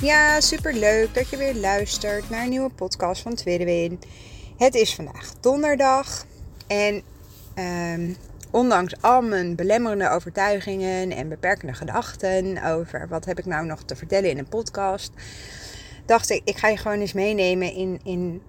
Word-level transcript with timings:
Ja, 0.00 0.40
super 0.40 0.74
leuk 0.74 1.14
dat 1.14 1.28
je 1.28 1.36
weer 1.36 1.54
luistert 1.54 2.30
naar 2.30 2.42
een 2.42 2.48
nieuwe 2.48 2.70
podcast 2.70 3.22
van 3.22 3.34
Tweede 3.34 3.64
Win. 3.64 4.00
Het 4.56 4.74
is 4.74 4.94
vandaag 4.94 5.32
donderdag 5.40 6.24
en 6.66 7.02
ehm, 7.54 8.12
ondanks 8.50 9.02
al 9.02 9.22
mijn 9.22 9.54
belemmerende 9.54 10.10
overtuigingen 10.10 11.12
en 11.12 11.28
beperkende 11.28 11.74
gedachten 11.74 12.64
over 12.64 13.08
wat 13.08 13.24
heb 13.24 13.38
ik 13.38 13.46
nou 13.46 13.66
nog 13.66 13.82
te 13.82 13.96
vertellen 13.96 14.30
in 14.30 14.38
een 14.38 14.48
podcast, 14.48 15.12
dacht 16.06 16.30
ik, 16.30 16.40
ik 16.44 16.56
ga 16.56 16.68
je 16.68 16.76
gewoon 16.76 17.00
eens 17.00 17.12
meenemen 17.12 17.72
in, 17.72 18.00
in 18.04 18.42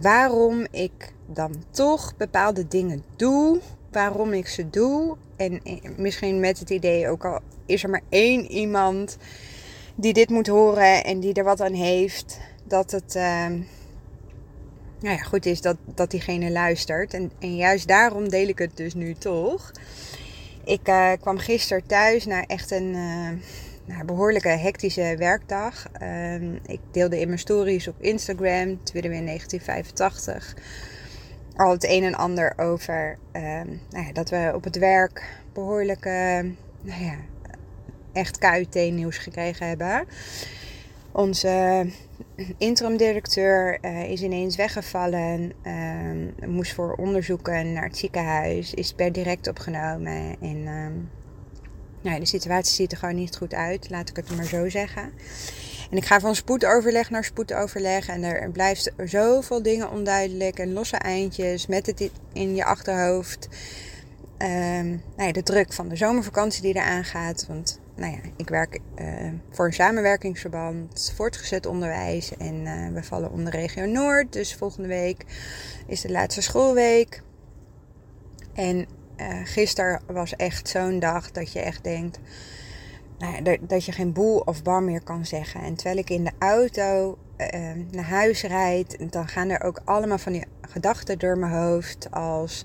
waarom 0.00 0.66
ik 0.70 1.12
dan 1.26 1.64
toch 1.70 2.16
bepaalde 2.16 2.68
dingen 2.68 3.04
doe, 3.16 3.60
waarom 3.90 4.32
ik 4.32 4.48
ze 4.48 4.70
doe. 4.70 5.16
En 5.36 5.60
misschien 5.96 6.40
met 6.40 6.58
het 6.58 6.70
idee, 6.70 7.08
ook 7.08 7.24
al 7.24 7.40
is 7.66 7.82
er 7.82 7.90
maar 7.90 8.02
één 8.08 8.50
iemand 8.50 9.16
die 9.94 10.12
dit 10.12 10.30
moet 10.30 10.46
horen 10.46 11.04
en 11.04 11.20
die 11.20 11.34
er 11.34 11.44
wat 11.44 11.60
aan 11.60 11.74
heeft, 11.74 12.38
dat 12.64 12.90
het 12.90 13.14
uh, 13.14 13.46
nou 15.02 15.16
ja, 15.16 15.22
goed 15.22 15.46
is 15.46 15.60
dat, 15.60 15.76
dat 15.84 16.10
diegene 16.10 16.50
luistert. 16.50 17.14
En, 17.14 17.32
en 17.38 17.56
juist 17.56 17.88
daarom 17.88 18.28
deel 18.28 18.48
ik 18.48 18.58
het 18.58 18.76
dus 18.76 18.94
nu 18.94 19.14
toch. 19.14 19.72
Ik 20.64 20.88
uh, 20.88 21.12
kwam 21.20 21.38
gisteren 21.38 21.86
thuis 21.86 22.26
naar 22.26 22.44
echt 22.46 22.70
een 22.70 22.94
uh, 23.86 24.00
behoorlijke 24.06 24.48
hectische 24.48 25.14
werkdag. 25.18 25.88
Ehm, 25.92 26.54
ik 26.66 26.80
deelde 26.90 27.20
in 27.20 27.26
mijn 27.26 27.38
stories 27.38 27.88
op 27.88 27.94
Instagram, 28.00 28.82
Twitter 28.82 29.12
in 29.12 29.26
1985, 29.26 30.56
al 31.56 31.70
het 31.70 31.84
een 31.84 32.04
en 32.04 32.14
ander 32.14 32.52
over 32.56 33.18
ehm, 33.32 33.68
nou 33.90 34.06
ja, 34.06 34.12
dat 34.12 34.30
we 34.30 34.52
op 34.54 34.64
het 34.64 34.78
werk 34.78 35.40
behoorlijk, 35.52 36.04
nou 36.04 37.04
ja, 37.04 37.16
echt 38.12 38.38
KUT-nieuws 38.38 39.18
gekregen 39.18 39.68
hebben. 39.68 40.06
Onze 41.12 41.86
interim 42.58 42.96
directeur 42.96 43.78
uh, 43.82 44.10
is 44.10 44.22
ineens 44.22 44.56
weggevallen, 44.56 45.52
uh, 45.66 46.48
moest 46.48 46.74
voor 46.74 46.94
onderzoeken 46.94 47.72
naar 47.72 47.84
het 47.84 47.98
ziekenhuis, 47.98 48.74
is 48.74 48.92
per 48.92 49.12
direct 49.12 49.48
opgenomen. 49.48 50.36
En 50.40 50.56
uh, 50.56 50.86
nou, 52.00 52.20
de 52.20 52.26
situatie 52.26 52.74
ziet 52.74 52.92
er 52.92 52.98
gewoon 52.98 53.14
niet 53.14 53.36
goed 53.36 53.54
uit, 53.54 53.90
laat 53.90 54.08
ik 54.08 54.16
het 54.16 54.36
maar 54.36 54.44
zo 54.44 54.68
zeggen. 54.68 55.12
En 55.90 55.96
ik 55.96 56.04
ga 56.04 56.20
van 56.20 56.34
spoedoverleg 56.34 57.10
naar 57.10 57.24
spoedoverleg 57.24 58.08
en 58.08 58.22
er 58.22 58.50
blijft 58.50 58.92
zoveel 59.04 59.62
dingen 59.62 59.90
onduidelijk 59.90 60.58
en 60.58 60.72
losse 60.72 60.96
eindjes 60.96 61.66
met 61.66 61.86
het 61.86 62.10
in 62.32 62.54
je 62.54 62.64
achterhoofd. 62.64 63.48
Um, 64.38 65.02
nou 65.16 65.26
ja, 65.26 65.32
de 65.32 65.42
druk 65.42 65.72
van 65.72 65.88
de 65.88 65.96
zomervakantie 65.96 66.62
die 66.62 66.74
eraan 66.74 67.04
gaat. 67.04 67.46
Want 67.48 67.80
nou 67.96 68.12
ja, 68.12 68.18
ik 68.36 68.48
werk 68.48 68.78
uh, 69.00 69.06
voor 69.50 69.66
een 69.66 69.72
samenwerkingsverband, 69.72 71.12
voortgezet 71.16 71.66
onderwijs. 71.66 72.36
En 72.36 72.54
uh, 72.54 72.88
we 72.88 73.02
vallen 73.02 73.32
onder 73.32 73.52
regio 73.52 73.86
Noord. 73.86 74.32
Dus 74.32 74.54
volgende 74.54 74.88
week 74.88 75.24
is 75.86 76.00
de 76.00 76.10
laatste 76.10 76.42
schoolweek. 76.42 77.22
En 78.52 78.86
uh, 79.16 79.26
gisteren 79.44 80.02
was 80.06 80.36
echt 80.36 80.68
zo'n 80.68 80.98
dag 80.98 81.30
dat 81.30 81.52
je 81.52 81.60
echt 81.60 81.84
denkt. 81.84 82.18
Nou 83.18 83.44
ja, 83.44 83.56
dat 83.60 83.84
je 83.84 83.92
geen 83.92 84.12
boel 84.12 84.38
of 84.38 84.62
bar 84.62 84.82
meer 84.82 85.02
kan 85.02 85.26
zeggen. 85.26 85.60
En 85.60 85.74
terwijl 85.74 85.98
ik 85.98 86.10
in 86.10 86.24
de 86.24 86.32
auto 86.38 87.18
naar 87.90 88.04
huis 88.04 88.42
rijd, 88.42 89.12
dan 89.12 89.28
gaan 89.28 89.48
er 89.48 89.62
ook 89.62 89.80
allemaal 89.84 90.18
van 90.18 90.32
die 90.32 90.44
gedachten 90.60 91.18
door 91.18 91.38
mijn 91.38 91.52
hoofd. 91.52 92.10
Als 92.10 92.64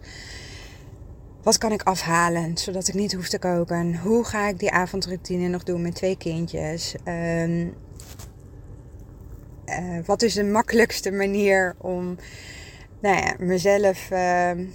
wat 1.47 1.58
kan 1.58 1.72
ik 1.72 1.84
afhalen 1.84 2.58
zodat 2.58 2.88
ik 2.88 2.94
niet 2.94 3.13
hoef 3.13 3.30
te 3.30 3.40
koken? 3.40 4.00
Hoe 4.00 4.24
ga 4.24 4.47
ik 4.47 4.59
die 4.59 4.72
avondroutine 4.72 5.47
nog 5.47 5.63
doen 5.63 5.81
met 5.81 5.96
twee 5.96 6.18
kindjes? 6.18 6.96
Um, 7.06 7.74
uh, 9.66 10.00
wat 10.06 10.22
is 10.22 10.34
de 10.34 10.44
makkelijkste 10.44 11.12
manier 11.12 11.75
om 11.78 12.18
nou 13.00 13.16
ja, 13.16 13.36
mezelf 13.40 14.12
uh, 14.12 14.50
uh, 14.50 14.66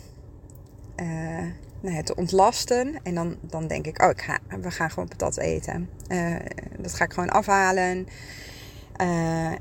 nou 1.80 1.94
ja, 1.94 2.02
te 2.02 2.14
ontlasten? 2.14 3.00
En 3.02 3.14
dan, 3.14 3.36
dan 3.40 3.66
denk 3.66 3.86
ik, 3.86 4.02
oh, 4.02 4.10
ik 4.10 4.22
ga, 4.22 4.38
we 4.60 4.70
gaan 4.70 4.90
gewoon 4.90 5.08
patat 5.08 5.38
eten. 5.38 5.88
Eh, 6.08 6.36
dat 6.78 6.94
ga 6.94 7.04
ik 7.04 7.12
gewoon 7.12 7.30
afhalen. 7.30 8.06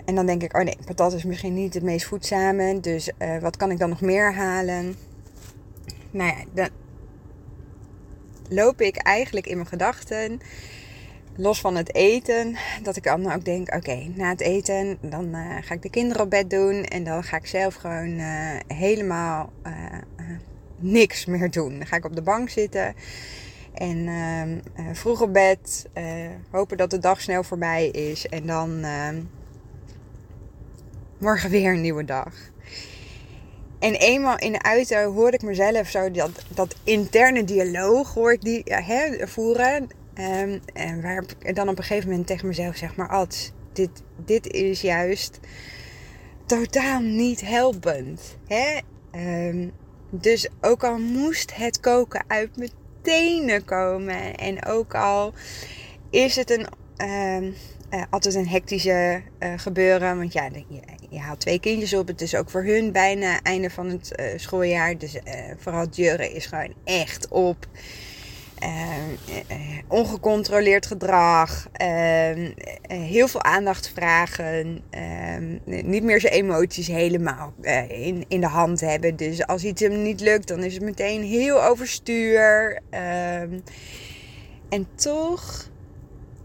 en 0.05 0.16
dan 0.16 0.25
denk 0.25 0.44
ik, 0.44 0.57
oh 0.57 0.63
nee, 0.63 0.77
patat 0.85 1.13
is 1.13 1.23
misschien 1.23 1.53
niet 1.53 1.73
het 1.73 1.83
meest 1.83 2.05
voedzame. 2.05 2.79
Dus 2.79 3.11
wat 3.41 3.57
kan 3.57 3.71
ik 3.71 3.79
dan 3.79 3.89
nog 3.89 4.01
meer 4.01 4.33
halen? 4.33 4.95
Nou 6.11 6.33
ja, 6.53 6.69
loop 8.51 8.81
ik 8.81 8.95
eigenlijk 8.95 9.47
in 9.47 9.56
mijn 9.56 9.67
gedachten, 9.67 10.39
los 11.35 11.59
van 11.62 11.75
het 11.75 11.95
eten, 11.95 12.56
dat 12.84 12.95
ik 12.95 13.03
dan 13.03 13.31
ook 13.31 13.45
denk: 13.45 13.75
oké, 13.75 14.12
na 14.16 14.29
het 14.29 14.41
eten, 14.41 14.97
dan 15.01 15.25
uh, 15.35 15.57
ga 15.62 15.73
ik 15.73 15.81
de 15.81 15.89
kinderen 15.89 16.23
op 16.23 16.29
bed 16.29 16.50
doen 16.50 16.84
en 16.84 17.03
dan 17.03 17.23
ga 17.23 17.38
ik 17.38 17.47
zelf 17.47 17.75
gewoon 17.75 18.19
uh, 18.19 18.56
helemaal 18.67 19.53
uh, 19.67 19.73
niks 20.78 21.25
meer 21.25 21.51
doen. 21.51 21.78
Dan 21.78 21.88
ga 21.88 21.95
ik 21.95 22.06
op 22.06 22.16
de 22.16 22.22
bank 22.22 22.50
zitten. 22.50 22.95
En 23.73 24.62
vroeg 24.94 25.22
op 25.22 25.33
bed, 25.33 25.89
hopen 26.50 26.78
dat 26.78 26.89
de 26.89 27.00
dag 27.00 27.22
snel 27.22 27.44
voorbij 27.44 27.88
is. 27.88 28.28
En 28.28 28.45
dan 28.45 28.85
morgen 31.18 31.50
weer 31.50 31.73
een 31.73 31.81
nieuwe 31.81 32.06
dag. 32.06 32.50
En 33.81 33.94
eenmaal 33.94 34.38
in 34.38 34.52
de 34.52 34.62
auto 34.62 35.14
hoor 35.14 35.34
ik 35.34 35.42
mezelf 35.42 35.90
zo 35.90 36.12
dat, 36.12 36.31
dat 36.47 36.75
interne 36.84 37.44
dialoog 37.44 38.14
hoor 38.14 38.31
ik 38.31 38.42
die, 38.42 38.62
hè, 38.66 39.28
voeren. 39.28 39.90
Um, 40.19 40.62
en 40.74 41.02
waar 41.02 41.24
ik 41.40 41.56
dan 41.56 41.69
op 41.69 41.78
een 41.78 41.84
gegeven 41.84 42.09
moment 42.09 42.28
tegen 42.28 42.47
mezelf 42.47 42.75
zeg 42.75 42.96
maar, 42.96 43.09
Ad, 43.09 43.53
dit, 43.74 43.90
dit 44.25 44.47
is 44.47 44.81
juist 44.81 45.40
totaal 46.46 47.00
niet 47.00 47.42
helpend. 47.42 48.38
Hè? 48.47 48.80
Um, 49.47 49.72
dus 50.09 50.50
ook 50.62 50.84
al 50.84 50.98
moest 50.98 51.56
het 51.56 51.80
koken 51.80 52.24
uit 52.28 52.58
mijn 52.58 52.72
tenen 53.02 53.66
komen 53.66 54.36
en 54.36 54.66
ook 54.66 54.96
al 54.96 55.34
is 56.09 56.36
het 56.36 56.52
een, 56.52 56.68
um, 57.08 57.56
uh, 57.91 58.02
altijd 58.09 58.35
een 58.35 58.47
hectische 58.47 59.22
uh, 59.40 59.53
gebeuren. 59.57 60.18
Want 60.18 60.34
ja, 60.34 60.50
je, 60.69 60.79
je, 61.09 61.19
haalt 61.19 61.40
twee 61.40 61.59
kindjes 61.59 61.94
op. 61.94 62.07
Het 62.07 62.22
is 62.22 62.35
ook 62.35 62.50
voor 62.50 62.63
hun 62.63 62.91
bijna 62.91 63.41
einde 63.41 63.69
van 63.69 63.90
het 63.90 64.12
uh, 64.16 64.25
schooljaar. 64.35 64.97
Dus 64.97 65.18
vooral 65.57 65.88
Jurre 65.91 66.34
is 66.34 66.46
gewoon 66.46 66.74
echt 66.84 67.28
op. 67.28 67.68
ongecontroleerd 69.88 70.85
gedrag. 70.85 71.68
heel 72.88 73.28
veel 73.28 73.44
aandacht 73.44 73.91
vragen. 73.96 74.83
niet 75.65 76.04
meer 76.04 76.19
zijn 76.19 76.33
emoties 76.33 76.88
helemaal 76.88 77.54
in, 77.88 78.25
in 78.27 78.42
de 78.42 78.48
hand 78.48 78.80
hebben. 78.80 79.15
Dus 79.15 79.48
als 79.48 79.63
iets 79.63 79.81
hem 79.81 80.01
niet 80.01 80.19
lukt, 80.19 80.48
dan 80.48 80.63
is 80.63 80.74
het 80.74 80.83
meteen 80.83 81.24
heel 81.24 81.63
overstuur. 81.63 82.80
en 84.69 84.88
toch 84.95 85.69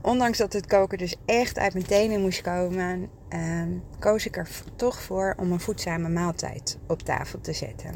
ondanks 0.07 0.39
dat 0.39 0.53
het 0.53 0.67
koken 0.67 0.99
dus 0.99 1.17
echt 1.25 1.59
uit 1.59 1.73
mijn 1.73 1.87
tenen 1.87 2.21
moest 2.21 2.41
komen, 2.41 3.09
uh, 3.35 3.63
koos 3.99 4.27
ik 4.27 4.37
er 4.37 4.49
toch 4.77 5.03
voor 5.03 5.35
om 5.39 5.53
een 5.53 5.61
voedzame 5.61 6.09
maaltijd 6.09 6.79
op 6.87 7.03
tafel 7.03 7.41
te 7.41 7.53
zetten. 7.53 7.95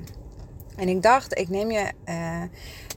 En 0.77 0.89
ik 0.89 1.03
dacht, 1.03 1.39
ik 1.39 1.49
neem 1.49 1.71
je 1.71 1.93
uh, 2.09 2.43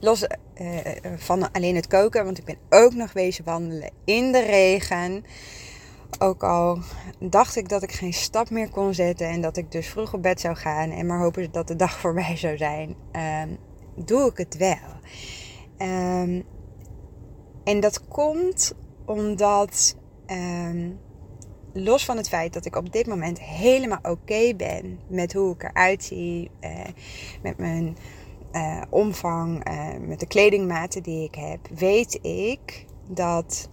los 0.00 0.26
uh, 0.60 0.78
van 1.16 1.52
alleen 1.52 1.74
het 1.74 1.86
koken, 1.86 2.24
want 2.24 2.38
ik 2.38 2.44
ben 2.44 2.56
ook 2.68 2.94
nog 2.94 3.12
wezen 3.12 3.44
wandelen 3.44 3.90
in 4.04 4.32
de 4.32 4.42
regen. 4.42 5.24
Ook 6.18 6.42
al 6.42 6.78
dacht 7.18 7.56
ik 7.56 7.68
dat 7.68 7.82
ik 7.82 7.92
geen 7.92 8.12
stap 8.12 8.50
meer 8.50 8.70
kon 8.70 8.94
zetten 8.94 9.28
en 9.28 9.40
dat 9.40 9.56
ik 9.56 9.72
dus 9.72 9.86
vroeg 9.86 10.14
op 10.14 10.22
bed 10.22 10.40
zou 10.40 10.56
gaan 10.56 10.90
en 10.90 11.06
maar 11.06 11.20
hopen 11.20 11.52
dat 11.52 11.68
de 11.68 11.76
dag 11.84 11.98
voorbij 11.98 12.36
zou 12.36 12.56
zijn, 12.56 12.96
ehm, 13.12 13.48
doe 13.96 14.30
ik 14.30 14.36
het 14.36 14.56
wel. 14.56 15.02
Um, 15.88 16.44
en 17.64 17.80
dat 17.80 18.08
komt 18.08 18.74
omdat 19.04 19.96
ehm, 20.26 20.90
los 21.74 22.04
van 22.04 22.16
het 22.16 22.28
feit 22.28 22.52
dat 22.52 22.64
ik 22.64 22.76
op 22.76 22.92
dit 22.92 23.06
moment 23.06 23.40
helemaal 23.40 23.98
oké 24.02 24.54
ben 24.56 24.98
met 25.06 25.32
hoe 25.32 25.54
ik 25.54 25.62
eruit 25.62 26.04
zie, 26.04 26.50
uh, 26.60 26.70
met 27.42 27.58
mijn 27.58 27.96
eh, 28.52 28.82
omvang, 28.88 29.68
uh, 29.68 29.88
met 30.06 30.20
de 30.20 30.26
kledingmaten 30.26 31.02
die 31.02 31.24
ik 31.24 31.34
heb, 31.34 31.78
weet 31.78 32.18
ik 32.22 32.84
dat 33.06 33.68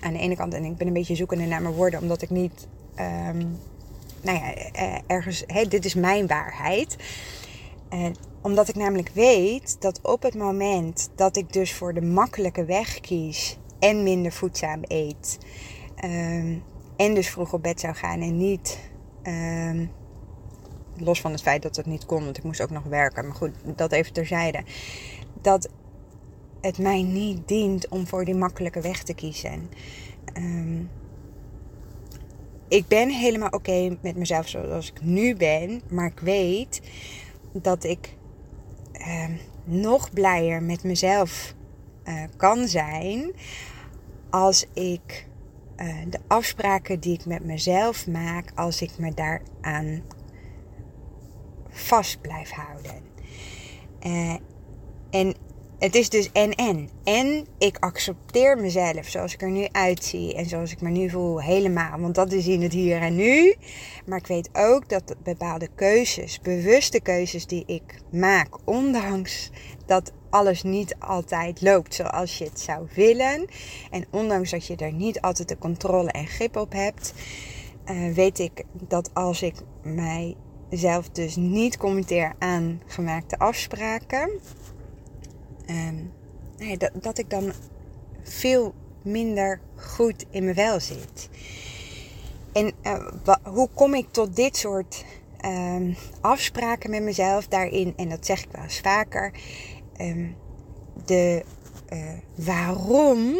aan 0.00 0.12
de 0.12 0.18
ene 0.18 0.36
kant, 0.36 0.54
en 0.54 0.64
ik 0.64 0.76
ben 0.76 0.86
een 0.86 0.92
beetje 0.92 1.14
zoekende 1.14 1.44
naar 1.44 1.62
mijn 1.62 1.74
woorden, 1.74 2.00
omdat 2.00 2.22
ik 2.22 2.30
niet, 2.30 2.68
um, 2.96 3.58
nou 4.22 4.38
ja, 4.38 4.54
ergens, 5.06 5.44
dit 5.68 5.84
is 5.84 5.94
mijn 5.94 6.26
waarheid. 6.26 6.96
omdat 8.42 8.68
ik 8.68 8.74
namelijk 8.74 9.10
weet 9.14 9.76
dat 9.80 10.00
op 10.02 10.22
het 10.22 10.34
moment 10.34 11.10
dat 11.14 11.36
ik 11.36 11.52
dus 11.52 11.74
voor 11.74 11.94
de 11.94 12.02
makkelijke 12.02 12.64
weg 12.64 13.00
kies 13.00 13.58
en 13.80 14.02
minder 14.02 14.32
voedzaam 14.32 14.80
eet, 14.82 15.38
um, 16.04 16.62
en 16.96 17.14
dus 17.14 17.28
vroeg 17.28 17.52
op 17.52 17.62
bed 17.62 17.80
zou 17.80 17.94
gaan 17.94 18.20
en 18.20 18.36
niet. 18.36 18.90
Um, 19.22 19.90
los 20.96 21.20
van 21.20 21.32
het 21.32 21.42
feit 21.42 21.62
dat 21.62 21.76
het 21.76 21.86
niet 21.86 22.06
kon, 22.06 22.24
want 22.24 22.38
ik 22.38 22.44
moest 22.44 22.60
ook 22.60 22.70
nog 22.70 22.84
werken. 22.84 23.26
Maar 23.26 23.36
goed, 23.36 23.50
dat 23.76 23.92
even 23.92 24.12
terzijde. 24.12 24.62
Dat 25.42 25.68
het 26.60 26.78
mij 26.78 27.02
niet 27.02 27.48
dient 27.48 27.88
om 27.88 28.06
voor 28.06 28.24
die 28.24 28.34
makkelijke 28.34 28.80
weg 28.80 29.02
te 29.02 29.14
kiezen. 29.14 29.70
Um, 30.36 30.90
ik 32.68 32.88
ben 32.88 33.08
helemaal 33.08 33.50
oké 33.50 33.96
met 34.02 34.16
mezelf 34.16 34.48
zoals 34.48 34.90
ik 34.90 35.02
nu 35.02 35.36
ben. 35.36 35.82
Maar 35.88 36.06
ik 36.06 36.20
weet 36.20 36.80
dat 37.52 37.84
ik 37.84 38.16
nog 39.64 40.12
blijer 40.12 40.62
met 40.62 40.84
mezelf 40.84 41.54
uh, 42.04 42.22
kan 42.36 42.68
zijn 42.68 43.32
als 44.30 44.66
ik 44.72 45.28
uh, 45.76 45.94
de 46.08 46.18
afspraken 46.26 47.00
die 47.00 47.12
ik 47.12 47.26
met 47.26 47.44
mezelf 47.44 48.06
maak, 48.06 48.52
als 48.54 48.82
ik 48.82 48.98
me 48.98 49.14
daaraan 49.14 50.02
vast 51.68 52.20
blijf 52.20 52.50
houden. 52.50 53.02
Uh, 54.06 54.36
en 55.10 55.34
het 55.80 55.94
is 55.94 56.08
dus 56.08 56.32
en 56.32 56.54
en. 56.54 56.88
En 57.04 57.46
ik 57.58 57.76
accepteer 57.78 58.58
mezelf 58.58 59.06
zoals 59.06 59.34
ik 59.34 59.42
er 59.42 59.50
nu 59.50 59.68
uitzie 59.72 60.34
en 60.34 60.46
zoals 60.46 60.72
ik 60.72 60.80
me 60.80 60.88
nu 60.88 61.10
voel 61.10 61.42
helemaal. 61.42 61.98
Want 61.98 62.14
dat 62.14 62.32
is 62.32 62.46
in 62.46 62.62
het 62.62 62.72
hier 62.72 63.00
en 63.00 63.16
nu. 63.16 63.54
Maar 64.06 64.18
ik 64.18 64.26
weet 64.26 64.50
ook 64.52 64.88
dat 64.88 65.14
bepaalde 65.22 65.68
keuzes, 65.74 66.40
bewuste 66.40 67.00
keuzes 67.00 67.46
die 67.46 67.62
ik 67.66 68.00
maak, 68.10 68.58
ondanks 68.64 69.50
dat 69.86 70.12
alles 70.30 70.62
niet 70.62 70.96
altijd 70.98 71.60
loopt 71.60 71.94
zoals 71.94 72.38
je 72.38 72.44
het 72.44 72.60
zou 72.60 72.86
willen. 72.94 73.46
En 73.90 74.04
ondanks 74.10 74.50
dat 74.50 74.66
je 74.66 74.76
er 74.76 74.92
niet 74.92 75.20
altijd 75.20 75.48
de 75.48 75.58
controle 75.58 76.10
en 76.10 76.26
grip 76.26 76.56
op 76.56 76.72
hebt, 76.72 77.14
uh, 77.90 78.14
weet 78.14 78.38
ik 78.38 78.64
dat 78.72 79.10
als 79.14 79.42
ik 79.42 79.54
mijzelf 79.82 81.08
dus 81.08 81.36
niet 81.36 81.76
commenteer 81.76 82.34
aan 82.38 82.82
gemaakte 82.86 83.38
afspraken, 83.38 84.30
nee, 86.58 86.76
dat, 86.76 86.90
dat 86.94 87.18
ik 87.18 87.30
dan 87.30 87.52
veel 88.22 88.74
minder 89.02 89.60
goed 89.76 90.24
in 90.30 90.44
mijn 90.44 90.56
vel 90.56 90.80
zit. 90.80 91.28
En 92.52 92.72
uh, 92.82 93.06
hoe 93.42 93.68
kom 93.74 93.94
ik 93.94 94.06
tot 94.10 94.36
dit 94.36 94.56
soort 94.56 95.04
um, 95.44 95.96
afspraken 96.20 96.90
met 96.90 97.02
mezelf 97.02 97.48
daarin? 97.48 97.92
En 97.96 98.08
dat 98.08 98.26
zeg 98.26 98.42
ik 98.42 98.48
wel 98.52 98.62
eens 98.62 98.80
vaker. 98.80 99.32
Um, 100.00 100.36
de 101.04 101.44
uh, 101.92 101.98
waarom, 102.34 103.36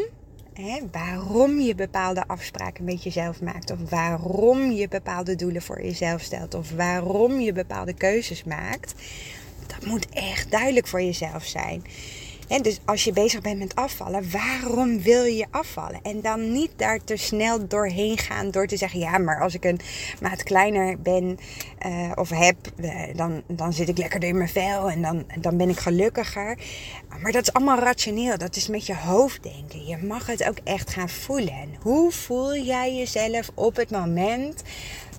waarom 0.90 1.60
je 1.60 1.74
bepaalde 1.74 2.26
afspraken 2.26 2.84
met 2.84 3.02
jezelf 3.02 3.40
maakt, 3.42 3.70
of 3.70 3.90
waarom 3.90 4.70
je 4.70 4.88
bepaalde 4.88 5.36
doelen 5.36 5.62
voor 5.62 5.82
jezelf 5.82 6.20
stelt, 6.22 6.54
of 6.54 6.70
waarom 6.70 7.40
je 7.40 7.52
bepaalde 7.52 7.94
keuzes 7.94 8.44
maakt, 8.44 8.94
dat 9.66 9.86
moet 9.86 10.08
echt 10.08 10.50
duidelijk 10.50 10.86
voor 10.86 11.02
jezelf 11.02 11.44
zijn. 11.44 11.82
Dus 12.58 12.80
als 12.84 13.04
je 13.04 13.12
bezig 13.12 13.40
bent 13.40 13.58
met 13.58 13.74
afvallen, 13.74 14.30
waarom 14.30 15.02
wil 15.02 15.24
je 15.24 15.46
afvallen? 15.50 16.00
En 16.02 16.20
dan 16.20 16.52
niet 16.52 16.70
daar 16.76 17.04
te 17.04 17.16
snel 17.16 17.68
doorheen 17.68 18.18
gaan 18.18 18.50
door 18.50 18.66
te 18.66 18.76
zeggen: 18.76 19.00
ja, 19.00 19.18
maar 19.18 19.40
als 19.40 19.54
ik 19.54 19.64
een 19.64 19.80
maat 20.20 20.42
kleiner 20.42 21.00
ben 21.00 21.38
uh, 21.86 22.12
of 22.14 22.28
heb, 22.28 22.56
uh, 22.76 23.00
dan, 23.14 23.42
dan 23.46 23.72
zit 23.72 23.88
ik 23.88 23.98
lekkerder 23.98 24.28
in 24.28 24.36
mijn 24.36 24.48
vel 24.48 24.90
en 24.90 25.02
dan, 25.02 25.24
dan 25.40 25.56
ben 25.56 25.68
ik 25.68 25.78
gelukkiger. 25.78 26.58
Maar 27.22 27.32
dat 27.32 27.42
is 27.42 27.52
allemaal 27.52 27.78
rationeel. 27.78 28.38
Dat 28.38 28.56
is 28.56 28.68
met 28.68 28.86
je 28.86 28.96
hoofd 28.96 29.42
denken. 29.42 29.86
Je 29.86 29.96
mag 29.96 30.26
het 30.26 30.48
ook 30.48 30.58
echt 30.64 30.90
gaan 30.90 31.08
voelen. 31.08 31.68
Hoe 31.80 32.12
voel 32.12 32.56
jij 32.56 32.94
jezelf 32.94 33.50
op 33.54 33.76
het 33.76 33.90
moment 33.90 34.62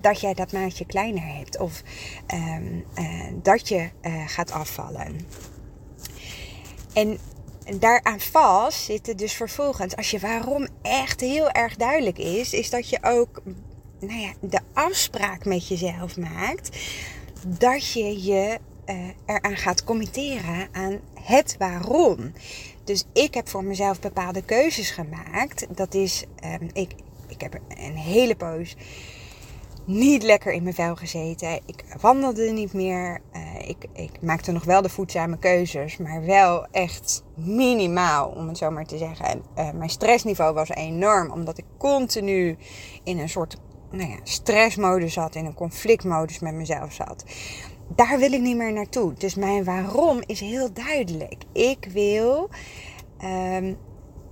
dat 0.02 0.22
jij 0.22 0.34
dat 0.34 0.52
maatje 0.52 0.86
kleiner 0.86 1.36
hebt 1.36 1.60
of 1.60 1.82
um, 2.34 2.86
uh, 3.00 3.24
dat 3.42 3.68
je 3.68 3.90
gaat 4.26 4.52
afvallen? 4.52 5.26
En 6.94 7.18
daaraan 7.80 8.20
vast 8.20 8.84
zitten 8.84 9.18
dus 9.18 9.34
vervolgens, 9.34 9.96
als 9.96 10.12
je 10.12 10.20
waarom 10.20 10.68
echt 10.82 11.20
heel 11.20 11.50
erg 11.50 11.76
duidelijk 11.76 12.18
is, 12.18 12.54
is 12.54 12.70
dat 12.70 12.90
je 12.90 12.98
ook 13.02 13.42
nou 14.00 14.20
ja, 14.20 14.34
de 14.40 14.60
afspraak 14.74 15.46
met 15.46 15.68
jezelf 15.68 16.18
maakt 16.18 16.78
dat 17.48 17.92
je 17.92 18.24
je 18.24 18.60
uh, 18.86 18.96
eraan 19.26 19.58
gaat 19.58 19.84
committeren 19.84 20.68
aan 20.72 21.00
het 21.22 21.56
waarom. 21.58 22.32
Dus 22.84 23.04
ik 23.14 23.34
heb 23.34 23.50
voor 23.50 23.64
mezelf 23.64 24.00
bepaalde 24.00 24.42
keuzes 24.42 24.92
gemaakt. 24.92 25.68
Dat 25.76 25.94
is, 25.94 26.26
um, 26.62 26.70
ik, 26.74 26.92
ik 27.28 27.42
heb 27.42 27.60
een 27.68 27.96
hele 27.96 28.36
poos 28.36 28.76
niet 29.86 30.24
lekker 30.24 30.52
in 30.52 30.64
mijn 30.64 30.76
vel 30.76 30.96
gezeten. 30.96 31.54
Ik 31.66 31.84
wandelde 32.00 32.52
niet 32.52 32.74
meer. 32.74 33.22
Uh, 33.36 33.51
ik, 33.72 33.86
ik, 33.94 34.22
maakte 34.22 34.52
nog 34.52 34.64
wel 34.64 34.82
de 34.82 34.90
voedzame 34.90 35.38
keuzes, 35.38 35.98
maar 35.98 36.26
wel 36.26 36.68
echt 36.72 37.24
minimaal, 37.36 38.30
om 38.30 38.48
het 38.48 38.58
zo 38.58 38.72
maar 38.72 38.86
te 38.86 38.98
zeggen. 38.98 39.26
En, 39.26 39.44
uh, 39.58 39.72
mijn 39.72 39.90
stressniveau 39.90 40.54
was 40.54 40.70
enorm, 40.70 41.32
omdat 41.32 41.58
ik 41.58 41.66
continu 41.78 42.58
in 43.04 43.20
een 43.20 43.30
soort 43.30 43.58
nou 43.92 44.10
ja, 44.10 44.18
stressmodus 44.24 45.14
zat, 45.14 45.36
in 45.36 45.46
een 45.46 45.54
conflictmodus 45.54 46.40
met 46.40 46.54
mezelf 46.54 46.94
zat. 46.94 47.24
Daar 47.96 48.20
wil 48.20 48.32
ik 48.32 48.42
niet 48.42 48.58
meer 48.58 48.74
naartoe. 48.74 49.14
Dus 49.14 49.36
mijn 49.36 49.64
waarom 49.64 50.22
is 50.26 50.40
heel 50.40 50.74
duidelijk. 50.74 51.44
Ik 51.52 51.88
wil 51.92 52.50
um, 53.24 53.78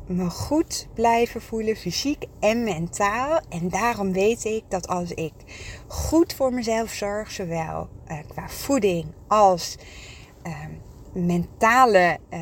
me 0.10 0.30
goed 0.30 0.88
blijven 0.94 1.42
voelen, 1.42 1.76
fysiek 1.76 2.26
en 2.40 2.64
mentaal. 2.64 3.40
En 3.50 3.70
daarom 3.70 4.12
weet 4.12 4.46
ik 4.46 4.64
dat 4.68 4.88
als 4.88 5.12
ik 5.12 5.33
goed 5.88 6.33
voor 6.33 6.54
mezelf 6.54 6.92
zorg, 6.94 7.31
zowel 7.31 7.90
uh, 8.12 8.18
qua 8.28 8.50
voeding 8.50 9.06
als 9.28 9.78
uh, 10.48 10.54
mentale 11.12 12.18
uh, 12.33 12.40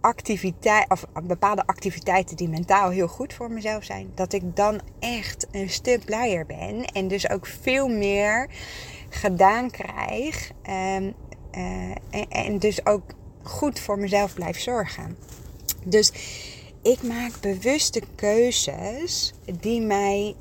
activiteit, 0.00 0.90
of 0.90 1.06
bepaalde 1.22 1.66
activiteiten 1.66 2.36
die 2.36 2.48
mentaal 2.48 2.90
heel 2.90 3.08
goed 3.08 3.34
voor 3.34 3.50
mezelf 3.50 3.84
zijn, 3.84 4.10
dat 4.14 4.32
ik 4.32 4.56
dan 4.56 4.80
echt 4.98 5.46
een 5.50 5.70
stuk 5.70 6.04
blijer 6.04 6.46
ben 6.46 6.84
en 6.84 7.08
dus 7.08 7.30
ook 7.30 7.46
veel 7.46 7.88
meer 7.88 8.48
gedaan 9.08 9.70
krijg 9.70 10.50
ehm, 10.62 11.10
en, 11.50 12.28
en 12.28 12.58
dus 12.58 12.86
ook 12.86 13.02
goed 13.42 13.80
voor 13.80 13.98
mezelf 13.98 14.34
blijf 14.34 14.60
zorgen. 14.60 15.16
Dus 15.84 16.12
ik 16.84 17.02
maak 17.02 17.40
bewuste 17.40 18.02
keuzes 18.14 19.32
die 19.60 19.80
mij 19.80 20.34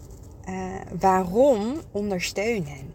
uh, 0.50 0.56
waarom 1.00 1.82
ondersteunen. 1.92 2.94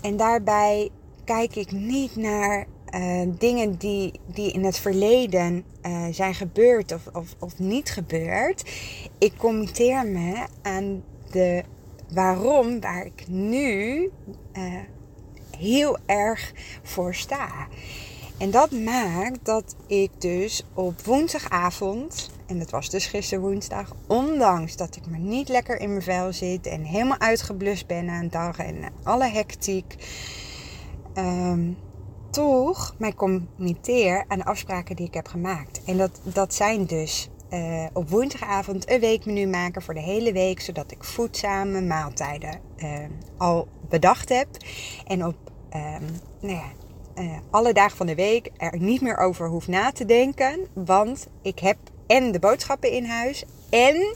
En 0.00 0.16
daarbij 0.16 0.90
kijk 1.24 1.56
ik 1.56 1.72
niet 1.72 2.16
naar 2.16 2.66
uh, 2.94 3.28
dingen 3.38 3.76
die, 3.76 4.12
die 4.26 4.52
in 4.52 4.64
het 4.64 4.78
verleden 4.78 5.64
uh, 5.86 6.06
zijn 6.10 6.34
gebeurd 6.34 6.92
of, 6.92 7.00
of, 7.12 7.34
of 7.38 7.58
niet 7.58 7.90
gebeurd. 7.90 8.70
Ik 9.18 9.32
committeer 9.36 10.06
me 10.06 10.46
aan 10.62 11.02
de 11.30 11.62
waarom 12.12 12.80
waar 12.80 13.06
ik 13.06 13.28
nu 13.28 14.10
heel 15.58 15.98
erg 16.06 16.52
voor 16.82 17.14
sta. 17.14 17.68
En 18.38 18.50
dat 18.50 18.70
maakt 18.70 19.38
dat 19.42 19.76
ik 19.86 20.10
dus 20.18 20.64
op 20.74 21.00
woensdagavond, 21.00 22.30
en 22.46 22.58
dat 22.58 22.70
was 22.70 22.90
dus 22.90 23.06
gisteren 23.06 23.44
woensdag, 23.44 23.94
ondanks 24.06 24.76
dat 24.76 24.96
ik 24.96 25.06
me 25.06 25.18
niet 25.18 25.48
lekker 25.48 25.80
in 25.80 25.90
mijn 25.90 26.02
vel 26.02 26.32
zit 26.32 26.66
en 26.66 26.82
helemaal 26.82 27.18
uitgeblust 27.18 27.86
ben 27.86 28.04
na 28.04 28.18
een 28.18 28.30
dag 28.30 28.58
en 28.58 28.76
alle 29.02 29.28
hectiek, 29.28 29.94
um, 31.14 31.76
toch 32.30 32.94
mij 32.98 33.14
committeer 33.14 34.24
aan 34.28 34.38
de 34.38 34.44
afspraken 34.44 34.96
die 34.96 35.06
ik 35.06 35.14
heb 35.14 35.26
gemaakt. 35.26 35.80
En 35.84 35.96
dat, 35.96 36.20
dat 36.22 36.54
zijn 36.54 36.86
dus 36.86 37.28
uh, 37.50 37.86
op 37.92 38.10
woensdagavond 38.10 38.90
een 38.90 39.00
weekmenu 39.00 39.46
maken 39.46 39.82
voor 39.82 39.94
de 39.94 40.00
hele 40.00 40.32
week, 40.32 40.60
zodat 40.60 40.90
ik 40.90 41.04
voedzame 41.04 41.80
maaltijden 41.80 42.60
uh, 42.76 42.98
al 43.36 43.68
bedacht 43.88 44.28
heb. 44.28 44.48
En 45.06 45.26
op 45.26 45.36
um, 45.74 46.20
nou 46.40 46.54
ja, 46.54 46.72
uh, 47.22 47.30
alle 47.50 47.72
dagen 47.72 47.96
van 47.96 48.06
de 48.06 48.14
week 48.14 48.50
er 48.56 48.78
niet 48.78 49.00
meer 49.00 49.16
over 49.16 49.48
hoef 49.48 49.68
na 49.68 49.92
te 49.92 50.04
denken. 50.04 50.66
Want 50.72 51.26
ik 51.42 51.58
heb 51.58 51.76
en 52.06 52.32
de 52.32 52.38
boodschappen 52.38 52.90
in 52.90 53.04
huis. 53.04 53.44
En 53.70 54.14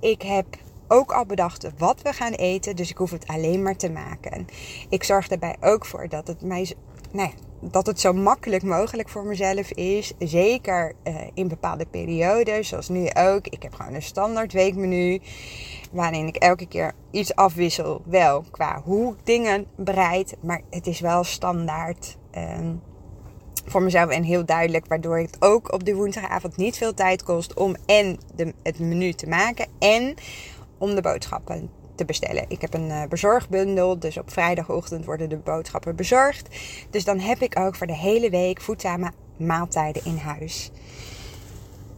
ik 0.00 0.22
heb 0.22 0.46
ook 0.88 1.12
al 1.12 1.26
bedacht 1.26 1.66
wat 1.78 2.02
we 2.02 2.12
gaan 2.12 2.32
eten. 2.32 2.76
Dus 2.76 2.90
ik 2.90 2.96
hoef 2.96 3.10
het 3.10 3.26
alleen 3.26 3.62
maar 3.62 3.76
te 3.76 3.90
maken. 3.90 4.46
Ik 4.88 5.04
zorg 5.04 5.28
daarbij 5.28 5.56
ook 5.60 5.86
voor 5.86 6.08
dat 6.08 6.26
het 6.26 6.42
mij. 6.42 6.74
Nou 7.12 7.28
ja, 7.28 7.34
dat 7.70 7.86
het 7.86 8.00
zo 8.00 8.12
makkelijk 8.12 8.62
mogelijk 8.62 9.08
voor 9.08 9.24
mezelf 9.24 9.70
is. 9.70 10.12
Zeker 10.18 10.92
uh, 11.04 11.16
in 11.34 11.48
bepaalde 11.48 11.86
periodes, 11.86 12.68
zoals 12.68 12.88
nu 12.88 13.08
ook. 13.14 13.46
Ik 13.46 13.62
heb 13.62 13.74
gewoon 13.74 13.94
een 13.94 14.02
standaard 14.02 14.52
weekmenu. 14.52 15.20
Waarin 15.92 16.26
ik 16.26 16.36
elke 16.36 16.66
keer 16.66 16.92
iets 17.10 17.34
afwissel. 17.34 18.02
Wel 18.04 18.44
qua 18.50 18.82
hoe 18.84 19.12
ik 19.12 19.26
dingen 19.26 19.66
bereid. 19.76 20.36
Maar 20.40 20.60
het 20.70 20.86
is 20.86 21.00
wel 21.00 21.24
standaard. 21.24 22.16
Um, 22.36 22.82
voor 23.64 23.82
mezelf 23.82 24.10
en 24.10 24.22
heel 24.22 24.44
duidelijk. 24.44 24.86
Waardoor 24.86 25.18
het 25.18 25.36
ook 25.38 25.72
op 25.72 25.84
de 25.84 25.94
woensdagavond 25.94 26.56
niet 26.56 26.76
veel 26.76 26.94
tijd 26.94 27.22
kost 27.22 27.54
om 27.54 27.76
en 27.86 28.18
de, 28.34 28.54
het 28.62 28.78
menu 28.78 29.12
te 29.12 29.28
maken. 29.28 29.66
En 29.78 30.14
om 30.78 30.94
de 30.94 31.00
boodschappen 31.00 31.70
te 31.94 32.04
bestellen. 32.04 32.44
Ik 32.48 32.60
heb 32.60 32.74
een 32.74 32.88
uh, 32.88 33.02
bezorgbundel, 33.08 33.98
dus 33.98 34.18
op 34.18 34.30
vrijdagochtend 34.30 35.04
worden 35.04 35.28
de 35.28 35.36
boodschappen 35.36 35.96
bezorgd. 35.96 36.48
Dus 36.90 37.04
dan 37.04 37.18
heb 37.18 37.42
ik 37.42 37.58
ook 37.58 37.74
voor 37.74 37.86
de 37.86 37.96
hele 37.96 38.30
week 38.30 38.60
voedzame 38.60 39.12
maaltijden 39.36 40.04
in 40.04 40.16
huis. 40.16 40.70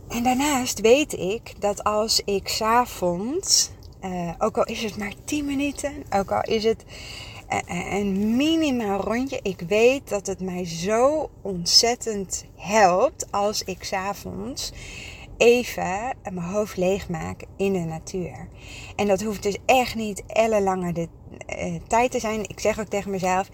En 0.09 0.23
daarnaast 0.23 0.81
weet 0.81 1.13
ik 1.13 1.61
dat 1.61 1.85
als 1.85 2.23
ik 2.25 2.49
s'avonds, 2.49 3.71
uh, 4.05 4.31
ook 4.39 4.59
al 4.59 4.65
is 4.65 4.83
het 4.83 4.97
maar 4.97 5.13
10 5.25 5.45
minuten, 5.45 5.93
ook 6.11 6.31
al 6.31 6.43
is 6.43 6.65
het 6.65 6.85
een 7.69 8.37
minimaal 8.37 9.01
rondje, 9.01 9.41
ik 9.43 9.61
weet 9.69 10.09
dat 10.09 10.27
het 10.27 10.41
mij 10.41 10.65
zo 10.65 11.31
ontzettend 11.43 12.45
helpt 12.57 13.27
als 13.31 13.63
ik 13.63 13.85
s'avonds 13.85 14.73
even 15.37 16.15
mijn 16.23 16.47
hoofd 16.47 16.77
leegmaak 16.77 17.43
in 17.57 17.73
de 17.73 17.79
natuur. 17.79 18.49
En 18.97 19.07
dat 19.07 19.23
hoeft 19.23 19.43
dus 19.43 19.57
echt 19.67 19.95
niet 19.95 20.23
ellenlange 20.27 20.93
de, 20.93 21.09
uh, 21.59 21.75
tijd 21.87 22.11
te 22.11 22.21
zijn. 22.21 22.49
Ik 22.49 22.61
zeg 22.61 22.81
ook 22.81 22.87
tegen 22.87 23.11
mezelf, 23.11 23.49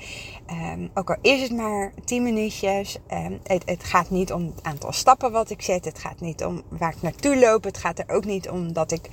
um, 0.51 0.91
ook 0.95 1.11
al 1.11 1.17
is 1.21 1.43
het 1.43 1.53
maar 1.53 1.93
10 2.05 2.23
minuutjes, 2.23 2.99
um, 3.13 3.41
het, 3.43 3.63
het, 3.65 3.85
gaat 3.85 4.11
niet 4.11 4.33
om 4.33 4.53
het 4.55 4.65
aantal 4.65 4.93
stappen 4.93 5.33
wat 5.33 5.51
ik 5.51 5.63
zet. 5.63 5.85
Het 5.85 5.99
gaat 5.99 6.21
niet 6.21 6.45
om 6.45 6.63
waar 6.69 6.95
ik 6.97 7.03
naartoe 7.03 7.39
loop. 7.39 7.65
Het 7.65 7.79
gaat 7.79 7.99
er 7.99 8.09
ook 8.09 8.25
niet 8.25 8.49
om 8.49 8.73
dat 8.73 8.93
ik 8.93 9.09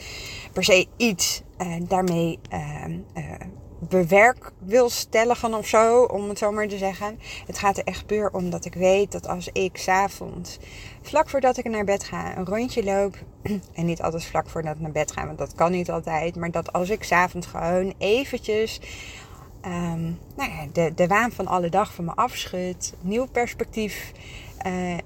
per 0.53 0.63
se 0.63 0.87
iets 0.97 1.41
uh, 1.61 1.73
daarmee 1.87 2.39
uh, 2.53 2.85
bewerk 3.79 4.51
wil 4.57 4.89
stelligen 4.89 5.53
of 5.53 5.67
zo, 5.67 6.03
om 6.03 6.29
het 6.29 6.37
zo 6.37 6.51
maar 6.51 6.67
te 6.67 6.77
zeggen. 6.77 7.19
Het 7.47 7.57
gaat 7.57 7.77
er 7.77 7.83
echt 7.83 8.05
puur 8.05 8.29
om 8.31 8.49
dat 8.49 8.65
ik 8.65 8.73
weet 8.73 9.11
dat 9.11 9.27
als 9.27 9.49
ik 9.53 9.77
s'avonds, 9.77 10.57
vlak 11.01 11.29
voordat 11.29 11.57
ik 11.57 11.69
naar 11.69 11.85
bed 11.85 12.03
ga, 12.03 12.37
een 12.37 12.45
rondje 12.45 12.83
loop. 12.83 13.17
En 13.73 13.85
niet 13.85 14.01
altijd 14.01 14.25
vlak 14.25 14.49
voordat 14.49 14.75
ik 14.75 14.81
naar 14.81 14.91
bed 14.91 15.11
ga, 15.11 15.25
want 15.25 15.37
dat 15.37 15.55
kan 15.55 15.71
niet 15.71 15.91
altijd. 15.91 16.35
Maar 16.35 16.51
dat 16.51 16.73
als 16.73 16.89
ik 16.89 17.03
s'avonds 17.03 17.47
gewoon 17.47 17.93
eventjes 17.97 18.79
um, 19.65 20.19
nou 20.35 20.51
ja, 20.51 20.65
de, 20.73 20.93
de 20.95 21.07
waan 21.07 21.31
van 21.31 21.47
alle 21.47 21.69
dag 21.69 21.93
van 21.93 22.05
me 22.05 22.11
afschud, 22.15 22.93
nieuw 23.01 23.25
perspectief 23.25 24.11
uh, 24.65 24.97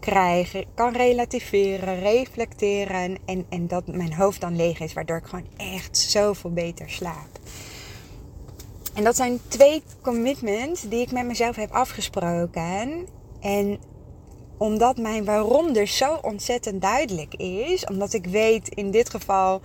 krijgen, 0.00 0.64
kan 0.74 0.92
relativeren, 0.92 2.00
reflecteren 2.00 3.18
en, 3.24 3.46
en 3.48 3.66
dat 3.66 3.86
mijn 3.86 4.14
hoofd 4.14 4.40
dan 4.40 4.56
leeg 4.56 4.80
is, 4.80 4.92
waardoor 4.92 5.16
ik 5.16 5.26
gewoon 5.26 5.48
echt 5.56 5.98
zoveel 5.98 6.52
beter 6.52 6.90
slaap. 6.90 7.28
En 8.94 9.04
dat 9.04 9.16
zijn 9.16 9.40
twee 9.48 9.82
commitments 10.02 10.82
die 10.82 11.00
ik 11.00 11.12
met 11.12 11.26
mezelf 11.26 11.56
heb 11.56 11.72
afgesproken. 11.72 13.06
En 13.40 13.78
omdat 14.58 14.96
mijn 14.96 15.24
waarom 15.24 15.72
dus 15.72 15.96
zo 15.96 16.18
ontzettend 16.22 16.82
duidelijk 16.82 17.34
is, 17.34 17.84
omdat 17.84 18.12
ik 18.12 18.26
weet 18.26 18.68
in 18.68 18.90
dit 18.90 19.10
geval 19.10 19.60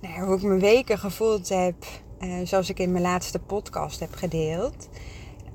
nou, 0.00 0.24
hoe 0.24 0.36
ik 0.36 0.42
me 0.42 0.56
weken 0.56 0.98
gevoeld 0.98 1.48
heb, 1.48 1.74
uh, 2.20 2.34
zoals 2.44 2.68
ik 2.68 2.78
in 2.78 2.92
mijn 2.92 3.04
laatste 3.04 3.38
podcast 3.38 4.00
heb 4.00 4.14
gedeeld, 4.14 4.88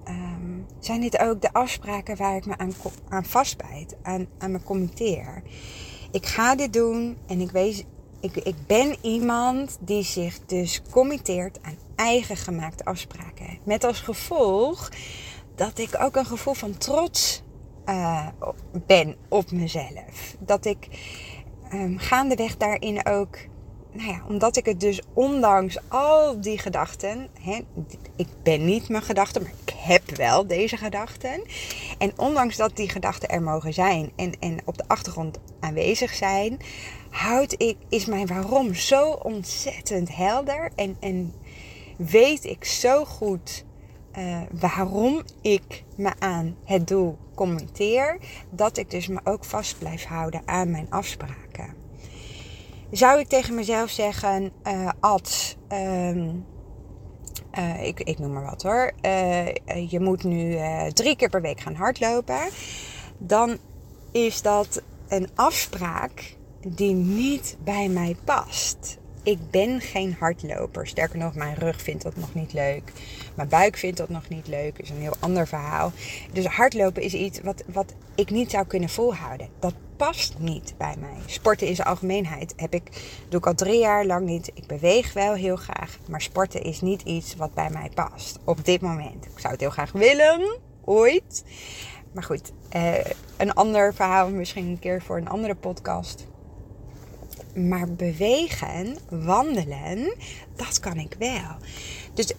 um, 0.08 0.66
zijn 0.80 1.02
dit 1.02 1.20
ook 1.20 1.42
de 1.42 1.54
afspraken 1.54 2.18
waar 2.18 2.36
ik 2.36 2.46
me 2.46 2.58
aan, 2.58 2.74
aan 3.10 3.26
vastbijt, 3.26 3.96
aan, 4.02 4.28
aan 4.38 4.52
me 4.52 4.64
committeer. 4.64 5.44
Ik 6.12 6.26
ga 6.26 6.56
dit 6.56 6.74
doen 6.74 7.18
en 7.28 7.42
ik, 7.42 7.52
weet, 7.52 7.86
ik, 8.20 8.36
ik 8.36 8.56
ben 8.68 8.96
iemand 9.02 9.78
die 9.80 10.04
zich 10.04 10.40
dus 10.46 10.82
committeert 10.92 11.60
aan 11.62 11.87
eigen 11.98 12.38
gemaakte 12.38 12.86
afspraken. 12.86 13.60
Met 13.64 13.84
als 13.84 14.00
gevolg 14.00 14.90
dat 15.56 15.80
ik 15.80 15.90
ook 16.00 16.16
een 16.16 16.26
gevoel 16.26 16.54
van 16.54 16.78
trots 16.78 17.44
uh, 17.86 18.28
ben 18.86 19.16
op 19.30 19.52
mezelf. 19.52 20.36
Dat 20.40 20.66
ik 20.66 20.88
um, 21.74 21.98
gaandeweg 21.98 22.58
daarin 22.58 23.06
ook, 23.06 23.38
nou 23.92 24.10
ja, 24.10 24.22
omdat 24.28 24.58
ik 24.58 24.66
het 24.66 24.80
dus 24.80 25.02
ondanks 25.14 25.78
al 25.88 26.42
die 26.42 26.58
gedachten, 26.58 27.28
hè, 27.42 27.60
ik 28.16 28.28
ben 28.44 28.66
niet 28.66 28.90
mijn 28.90 29.04
gedachten, 29.04 29.42
maar 29.42 29.52
ik 29.66 29.74
heb 29.78 30.16
wel 30.16 30.48
deze 30.48 30.78
gedachten. 30.78 31.42
En 31.98 32.14
ondanks 32.16 32.56
dat 32.56 32.76
die 32.76 32.90
gedachten 32.90 33.30
er 33.30 33.42
mogen 33.42 33.74
zijn 33.74 34.12
en, 34.16 34.34
en 34.40 34.60
op 34.66 34.78
de 34.78 34.88
achtergrond 34.88 35.38
aanwezig 35.60 36.14
zijn, 36.14 36.60
houd 37.10 37.54
ik, 37.58 37.78
is 37.90 38.06
mijn 38.06 38.28
waarom 38.28 38.74
zo 38.74 39.10
ontzettend 39.12 40.16
helder 40.16 40.72
en, 40.76 40.98
en 41.00 41.34
weet 41.98 42.46
ik 42.46 42.66
zo 42.66 43.06
goed 43.06 43.66
uh, 44.18 44.42
waarom 44.60 45.22
ik 45.42 45.84
me 45.96 46.12
aan 46.20 46.56
het 46.64 46.88
doel 46.88 47.18
commenteer, 47.36 48.18
dat 48.50 48.78
ik 48.78 48.90
dus 48.92 49.08
me 49.08 49.20
ook 49.24 49.46
vast 49.46 49.80
blijf 49.80 50.06
houden 50.06 50.42
aan 50.46 50.72
mijn 50.72 50.90
afspraken. 50.90 51.76
Zou 52.92 53.20
ik 53.20 53.28
tegen 53.28 53.56
mezelf 53.56 53.90
zeggen, 53.90 54.52
uh, 54.64 54.90
ik, 57.82 58.00
ik 58.00 58.20
noem 58.20 58.34
maar 58.34 58.44
wat 58.44 58.64
hoor, 58.64 58.92
je 59.90 60.00
moet 60.00 60.24
nu 60.24 60.58
drie 60.94 61.16
keer 61.16 61.30
per 61.30 61.42
week 61.42 61.60
gaan 61.60 61.76
hardlopen, 61.76 62.50
dan 63.18 63.58
is 64.12 64.42
dat 64.42 64.82
een 65.08 65.30
afspraak 65.36 66.36
die 66.68 66.94
niet 66.94 67.58
bij 67.64 67.90
mij 67.90 68.16
past. 68.24 68.98
Ik 69.28 69.52
ben 69.52 69.82
geen 69.82 70.16
hardloper. 70.20 70.88
Sterker 70.88 71.18
nog, 71.18 71.36
mijn 71.36 71.56
rug 71.56 71.82
vindt 71.82 72.04
dat 72.04 72.16
nog 72.16 72.34
niet 72.34 72.54
leuk. 72.54 72.92
Mijn 73.36 73.50
buik 73.50 73.78
vindt 73.78 73.98
dat 73.98 74.10
nog 74.10 74.30
niet 74.30 74.48
leuk. 74.48 74.78
Is 74.78 74.90
een 74.90 75.02
heel 75.02 75.16
ander 75.20 75.48
verhaal. 75.48 75.92
Dus 76.32 76.46
hardlopen 76.46 77.02
is 77.02 77.14
iets 77.14 77.42
wat, 77.42 77.64
wat 77.74 77.94
ik 78.16 78.30
niet 78.30 78.52
zou 78.52 78.66
kunnen 78.66 78.90
volhouden. 78.90 79.50
Dat 79.60 79.74
past 79.98 80.40
niet 80.40 80.74
bij 80.78 80.96
mij. 81.00 81.18
Sporten 81.26 81.68
in 81.68 81.76
zijn 81.76 81.88
algemeenheid 81.88 82.54
heb 82.56 82.74
ik, 82.74 82.84
doe 83.30 83.40
ik 83.40 83.48
al 83.48 83.54
drie 83.54 83.80
jaar 83.80 84.06
lang 84.06 84.26
niet. 84.26 84.52
Ik 84.54 84.68
beweeg 84.68 85.14
wel 85.14 85.34
heel 85.34 85.56
graag. 85.56 85.98
Maar 86.10 86.22
sporten 86.22 86.62
is 86.62 86.82
niet 86.82 87.02
iets 87.02 87.36
wat 87.36 87.54
bij 87.54 87.70
mij 87.70 87.90
past. 87.94 88.40
Op 88.44 88.66
dit 88.66 88.82
moment. 88.82 89.26
Ik 89.26 89.40
zou 89.40 89.52
het 89.52 89.62
heel 89.62 89.70
graag 89.70 89.92
willen. 89.92 90.58
Ooit. 90.86 91.44
Maar 92.14 92.24
goed, 92.24 92.52
eh, 92.70 93.06
een 93.38 93.54
ander 93.54 93.94
verhaal 93.94 94.30
misschien 94.30 94.68
een 94.68 94.80
keer 94.80 95.02
voor 95.02 95.18
een 95.18 95.30
andere 95.30 95.56
podcast. 95.56 96.28
Maar 97.58 97.88
bewegen, 97.92 98.98
wandelen, 99.10 100.14
dat 100.56 100.80
kan 100.80 100.98
ik 100.98 101.16
wel. 101.20 101.56
Dus 102.14 102.34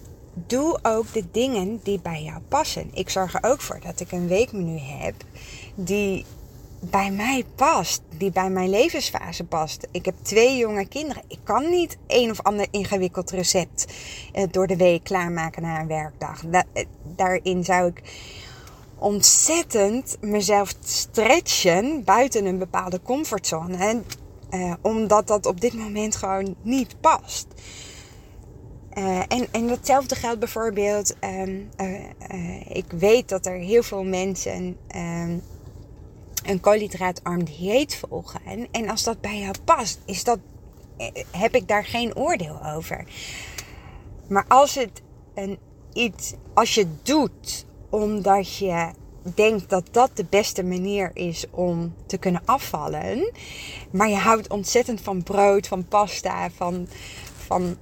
doe 0.46 0.78
ook 0.82 1.12
de 1.12 1.24
dingen 1.32 1.80
die 1.82 2.00
bij 2.00 2.22
jou 2.22 2.40
passen. 2.48 2.90
Ik 2.92 3.10
zorg 3.10 3.34
er 3.34 3.50
ook 3.50 3.60
voor 3.60 3.80
dat 3.80 4.00
ik 4.00 4.12
een 4.12 4.28
weekmenu 4.28 4.78
heb 4.78 5.14
die 5.74 6.24
bij 6.80 7.10
mij 7.10 7.44
past, 7.54 8.02
die 8.16 8.30
bij 8.30 8.50
mijn 8.50 8.70
levensfase 8.70 9.44
past. 9.44 9.86
Ik 9.90 10.04
heb 10.04 10.14
twee 10.22 10.56
jonge 10.56 10.86
kinderen. 10.86 11.22
Ik 11.28 11.38
kan 11.42 11.70
niet 11.70 11.98
een 12.06 12.30
of 12.30 12.42
ander 12.42 12.66
ingewikkeld 12.70 13.30
recept 13.30 13.86
eh, 14.32 14.44
door 14.50 14.66
de 14.66 14.76
week 14.76 15.04
klaarmaken 15.04 15.62
na 15.62 15.80
een 15.80 15.86
werkdag. 15.86 16.44
Eh, 16.44 16.84
daarin 17.16 17.64
zou 17.64 17.86
ik 17.88 18.02
ontzettend 18.98 20.16
mezelf 20.20 20.74
stretchen 20.84 22.04
buiten 22.04 22.44
een 22.44 22.58
bepaalde 22.58 23.00
comfortzone. 23.02 24.02
Uh, 24.50 24.74
omdat 24.82 25.26
dat 25.26 25.46
op 25.46 25.60
dit 25.60 25.72
moment 25.72 26.16
gewoon 26.16 26.54
niet 26.62 27.00
past. 27.00 27.46
Uh, 28.98 29.18
en, 29.18 29.46
en 29.52 29.66
datzelfde 29.66 30.14
geldt 30.14 30.38
bijvoorbeeld. 30.38 31.16
Um, 31.24 31.68
uh, 31.80 32.76
ik 32.76 32.84
weet 32.90 33.28
dat 33.28 33.46
er 33.46 33.56
heel 33.58 33.82
veel 33.82 34.04
mensen 34.04 34.76
um, 34.96 35.42
een 36.44 36.60
koolhydraatarm 36.60 37.44
dieet 37.44 37.96
volgen. 37.96 38.40
En, 38.44 38.68
en 38.70 38.88
als 38.88 39.02
dat 39.02 39.20
bij 39.20 39.38
jou 39.38 39.54
past, 39.64 40.00
is 40.04 40.24
dat, 40.24 40.38
heb 41.30 41.54
ik 41.54 41.68
daar 41.68 41.84
geen 41.84 42.16
oordeel 42.16 42.66
over. 42.66 43.04
Maar 44.28 44.44
als 44.48 44.74
het 44.74 45.02
een 45.34 45.58
iets, 45.92 46.34
als 46.54 46.74
je 46.74 46.80
het 46.80 47.06
doet 47.06 47.66
omdat 47.90 48.56
je 48.56 48.90
denkt 49.34 49.70
dat 49.70 49.88
dat 49.90 50.10
de 50.14 50.24
beste 50.30 50.64
manier 50.64 51.10
is 51.14 51.44
om 51.50 51.94
te 52.06 52.18
kunnen 52.18 52.42
afvallen. 52.44 53.32
Maar 53.90 54.08
je 54.08 54.16
houdt 54.16 54.48
ontzettend 54.48 55.00
van 55.00 55.22
brood, 55.22 55.66
van 55.66 55.84
pasta, 55.84 56.50
van, 56.50 56.88
van 57.36 57.76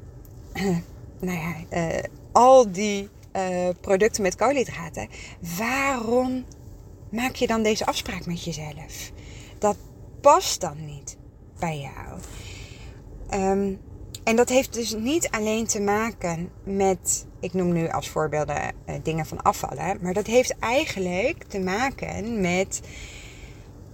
nou 1.21 1.39
uh, 1.71 1.89
al 2.33 2.73
die 2.73 3.09
uh, 3.37 3.69
producten 3.81 4.23
met 4.23 4.37
koolhydraten. 4.37 5.09
Waarom 5.59 6.45
maak 7.11 7.35
je 7.35 7.47
dan 7.47 7.63
deze 7.63 7.87
afspraak 7.87 8.27
met 8.27 8.45
jezelf? 8.45 9.11
Dat 9.59 9.77
past 10.21 10.61
dan 10.61 10.85
niet 10.85 11.17
bij 11.59 11.79
jou. 11.79 12.21
Um, 13.43 13.81
en 14.27 14.37
dat 14.37 14.49
heeft 14.49 14.75
dus 14.75 14.95
niet 14.95 15.29
alleen 15.31 15.67
te 15.67 15.81
maken 15.81 16.51
met, 16.65 17.27
ik 17.41 17.53
noem 17.53 17.73
nu 17.73 17.89
als 17.89 18.09
voorbeelden 18.09 18.57
uh, 18.57 18.95
dingen 19.03 19.27
van 19.27 19.43
afvallen, 19.43 19.99
maar 20.01 20.13
dat 20.13 20.27
heeft 20.27 20.59
eigenlijk 20.59 21.45
te 21.45 21.59
maken 21.59 22.41
met, 22.41 22.81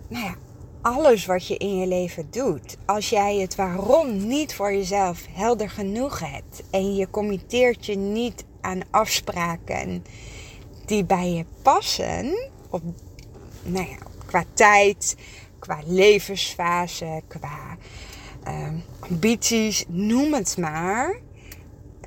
nou 0.08 0.24
ja, 0.24 0.34
alles 0.82 1.26
wat 1.26 1.46
je 1.46 1.56
in 1.56 1.76
je 1.76 1.86
leven 1.86 2.26
doet. 2.30 2.76
Als 2.86 3.08
jij 3.08 3.36
het 3.36 3.54
waarom 3.54 4.26
niet 4.26 4.54
voor 4.54 4.72
jezelf 4.72 5.26
helder 5.30 5.70
genoeg 5.70 6.18
hebt 6.18 6.62
en 6.70 6.94
je 6.94 7.10
committeert 7.10 7.86
je 7.86 7.96
niet 7.96 8.44
aan 8.60 8.80
afspraken 8.90 10.04
die 10.86 11.04
bij 11.04 11.30
je 11.32 11.44
passen, 11.62 12.50
op, 12.70 12.82
nou 13.62 13.88
ja, 13.88 13.96
qua 14.26 14.44
tijd, 14.54 15.16
qua 15.58 15.78
levensfase, 15.86 17.22
qua 17.28 17.71
uh, 18.48 18.68
ambities, 19.00 19.84
noem 19.88 20.34
het 20.34 20.56
maar. 20.58 21.20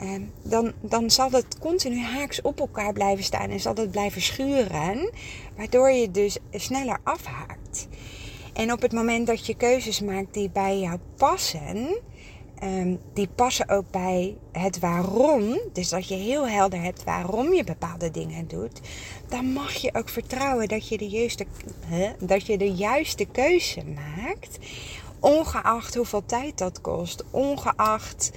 Uh, 0.03 0.11
dan, 0.41 0.73
dan 0.81 1.11
zal 1.11 1.31
het 1.31 1.59
continu 1.59 2.03
haaks 2.03 2.41
op 2.41 2.59
elkaar 2.59 2.93
blijven 2.93 3.23
staan 3.23 3.49
en 3.49 3.59
zal 3.59 3.75
het 3.75 3.91
blijven 3.91 4.21
schuren, 4.21 5.13
waardoor 5.57 5.91
je 5.91 6.11
dus 6.11 6.37
sneller 6.51 6.99
afhaakt. 7.03 7.87
En 8.53 8.71
op 8.71 8.81
het 8.81 8.91
moment 8.91 9.27
dat 9.27 9.45
je 9.45 9.55
keuzes 9.55 10.01
maakt 10.01 10.33
die 10.33 10.49
bij 10.49 10.79
jou 10.79 10.99
passen, 11.17 12.01
um, 12.63 12.99
die 13.13 13.27
passen 13.35 13.69
ook 13.69 13.91
bij 13.91 14.37
het 14.51 14.79
waarom. 14.79 15.59
Dus 15.73 15.89
dat 15.89 16.07
je 16.07 16.15
heel 16.15 16.47
helder 16.47 16.81
hebt 16.81 17.03
waarom 17.03 17.53
je 17.53 17.63
bepaalde 17.63 18.11
dingen 18.11 18.47
doet. 18.47 18.81
Dan 19.29 19.45
mag 19.45 19.73
je 19.73 19.93
ook 19.93 20.09
vertrouwen 20.09 20.67
dat 20.67 20.87
je 20.87 20.97
de 20.97 21.07
juiste, 21.07 21.45
dat 22.19 22.45
je 22.45 22.57
de 22.57 22.71
juiste 22.71 23.25
keuze 23.25 23.83
maakt. 23.85 24.57
Ongeacht 25.25 25.95
hoeveel 25.95 26.25
tijd 26.25 26.57
dat 26.57 26.81
kost. 26.81 27.23
Ongeacht 27.31 28.31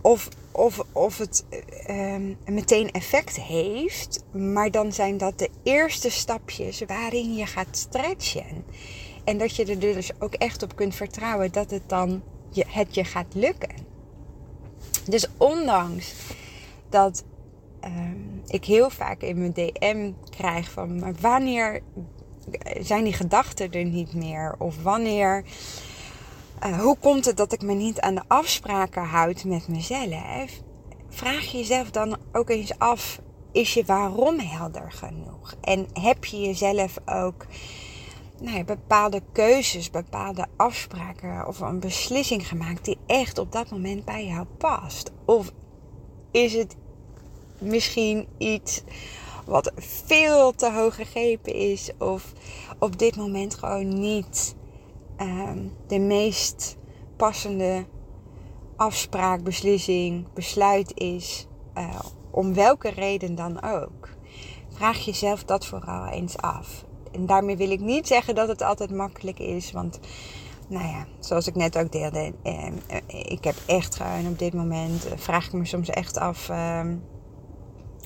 of, 0.00 0.28
of, 0.52 0.82
of 0.92 1.18
het 1.18 1.44
um, 1.90 2.36
meteen 2.46 2.90
effect 2.90 3.36
heeft. 3.36 4.24
Maar 4.32 4.70
dan 4.70 4.92
zijn 4.92 5.16
dat 5.16 5.38
de 5.38 5.50
eerste 5.62 6.10
stapjes 6.10 6.82
waarin 6.86 7.34
je 7.34 7.46
gaat 7.46 7.76
stretchen. 7.76 8.64
En 9.24 9.38
dat 9.38 9.56
je 9.56 9.64
er 9.64 9.78
dus 9.78 10.10
ook 10.18 10.34
echt 10.34 10.62
op 10.62 10.76
kunt 10.76 10.94
vertrouwen 10.94 11.52
dat 11.52 11.70
het 11.70 11.88
dan 11.88 12.22
je, 12.50 12.64
het 12.68 12.94
je 12.94 13.04
gaat 13.04 13.34
lukken. 13.34 13.74
Dus 15.08 15.26
ondanks 15.36 16.14
dat 16.88 17.24
uh, 17.84 17.90
ik 18.46 18.64
heel 18.64 18.90
vaak 18.90 19.22
in 19.22 19.38
mijn 19.38 19.52
DM 19.52 20.10
krijg 20.30 20.70
van 20.70 21.20
wanneer 21.20 21.82
zijn 22.80 23.04
die 23.04 23.12
gedachten 23.12 23.72
er 23.72 23.84
niet 23.84 24.14
meer? 24.14 24.54
Of 24.58 24.82
wanneer, 24.82 25.44
uh, 26.66 26.80
hoe 26.80 26.96
komt 27.00 27.24
het 27.24 27.36
dat 27.36 27.52
ik 27.52 27.62
me 27.62 27.72
niet 27.72 28.00
aan 28.00 28.14
de 28.14 28.22
afspraken 28.26 29.04
houd 29.04 29.44
met 29.44 29.68
mezelf? 29.68 30.60
Vraag 31.08 31.44
jezelf 31.44 31.90
dan 31.90 32.16
ook 32.32 32.50
eens 32.50 32.78
af, 32.78 33.20
is 33.52 33.74
je 33.74 33.84
waarom 33.84 34.38
helder 34.38 34.92
genoeg? 34.92 35.54
En 35.60 35.86
heb 35.92 36.24
je 36.24 36.40
jezelf 36.40 36.98
ook 37.06 37.46
nou 38.40 38.64
bepaalde 38.64 39.22
keuzes, 39.32 39.90
bepaalde 39.90 40.46
afspraken 40.56 41.46
of 41.46 41.60
een 41.60 41.80
beslissing 41.80 42.48
gemaakt 42.48 42.84
die 42.84 42.98
echt 43.06 43.38
op 43.38 43.52
dat 43.52 43.70
moment 43.70 44.04
bij 44.04 44.26
jou 44.26 44.46
past? 44.58 45.12
Of 45.24 45.52
is 46.30 46.52
het 46.52 46.76
misschien 47.58 48.26
iets 48.38 48.82
wat 49.44 49.72
veel 49.76 50.54
te 50.54 50.72
hoog 50.72 50.94
gegrepen 50.94 51.54
is 51.54 51.90
of 51.98 52.32
op 52.78 52.98
dit 52.98 53.16
moment 53.16 53.54
gewoon 53.54 54.00
niet 54.00 54.54
um, 55.22 55.72
de 55.86 55.98
meest 55.98 56.76
passende 57.16 57.84
afspraak, 58.76 59.42
beslissing, 59.42 60.26
besluit 60.34 60.92
is, 60.94 61.46
uh, 61.78 61.98
om 62.30 62.54
welke 62.54 62.90
reden 62.90 63.34
dan 63.34 63.62
ook. 63.62 64.08
Vraag 64.68 64.98
jezelf 64.98 65.44
dat 65.44 65.66
vooral 65.66 66.06
eens 66.06 66.36
af 66.36 66.84
en 67.12 67.26
daarmee 67.26 67.56
wil 67.56 67.70
ik 67.70 67.80
niet 67.80 68.06
zeggen 68.06 68.34
dat 68.34 68.48
het 68.48 68.62
altijd 68.62 68.90
makkelijk 68.90 69.38
is. 69.38 69.72
Want, 69.72 69.98
nou 70.68 70.86
ja, 70.86 71.06
zoals 71.18 71.46
ik 71.46 71.54
net 71.54 71.78
ook 71.78 71.92
deelde, 71.92 72.32
eh, 72.42 72.72
ik 73.08 73.44
heb 73.44 73.54
echt 73.66 73.96
gewoon 73.96 74.26
op 74.26 74.38
dit 74.38 74.54
moment, 74.54 75.06
eh, 75.06 75.12
vraag 75.16 75.46
ik 75.46 75.52
me 75.52 75.64
soms 75.64 75.90
echt 75.90 76.18
af 76.18 76.48
eh, 76.48 76.86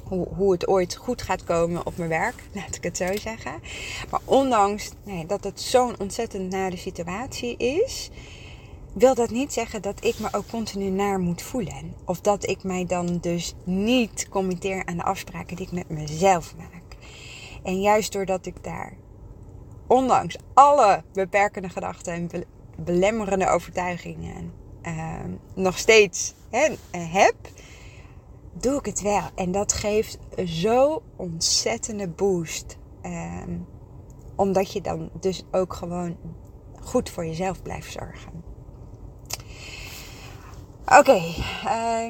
hoe, 0.09 0.29
hoe 0.37 0.53
het 0.53 0.69
ooit 0.69 0.97
goed 0.97 1.23
gaat 1.23 1.45
komen 1.45 1.87
op 1.87 1.97
mijn 1.97 2.09
werk. 2.09 2.35
Laat 2.55 2.77
ik 2.77 2.83
het 2.83 2.97
zo 2.97 3.17
zeggen. 3.17 3.53
Maar 4.11 4.21
ondanks 4.25 4.91
nee, 5.05 5.27
dat 5.27 5.45
het 5.45 5.61
zo'n 5.61 5.95
ontzettend 5.99 6.51
nare 6.51 6.77
situatie 6.77 7.57
is 7.57 8.11
wil 8.97 9.15
dat 9.15 9.31
niet 9.31 9.53
zeggen 9.53 9.83
dat 9.83 10.05
ik 10.05 10.19
me 10.19 10.29
ook 10.33 10.49
continu 10.49 10.91
naar 10.91 11.19
moet 11.19 11.43
voelen. 11.43 11.95
Of 12.05 12.21
dat 12.21 12.49
ik 12.49 12.63
mij 12.63 12.85
dan 12.87 13.19
dus 13.21 13.55
niet 13.65 14.29
committeer 14.29 14.85
aan 14.85 14.97
de 14.97 15.03
afspraken 15.03 15.57
die 15.57 15.67
ik 15.67 15.73
met 15.73 15.89
mezelf 15.89 16.55
maak. 16.57 16.83
En 17.63 17.81
juist 17.81 18.13
doordat 18.13 18.47
ik 18.47 18.65
daar, 18.65 18.97
ondanks 19.87 20.37
alle 20.55 21.03
beperkende 21.13 21.69
gedachten 21.69 22.13
en 22.13 22.45
belemmerende 22.77 23.49
overtuigingen, 23.49 24.53
uh, 24.83 25.15
nog 25.55 25.79
steeds 25.79 26.35
hè, 26.51 26.75
heb, 26.99 27.35
doe 28.61 28.79
ik 28.79 28.87
het 28.87 29.01
wel. 29.01 29.23
En 29.35 29.53
dat 29.53 29.73
geeft 29.73 30.19
zo 30.45 31.03
ontzettende 31.17 32.09
boost. 32.09 32.77
Uh, 33.03 33.43
omdat 34.37 34.73
je 34.73 34.81
dan 34.81 35.11
dus 35.21 35.43
ook 35.51 35.75
gewoon 35.75 36.17
goed 36.81 37.11
voor 37.11 37.27
jezelf 37.27 37.63
blijft 37.63 37.93
zorgen. 37.93 38.45
Oké, 40.99 41.23
uh, 41.65 42.07